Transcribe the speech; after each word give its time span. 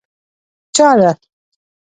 چا 0.75 0.87
له. 1.01 1.11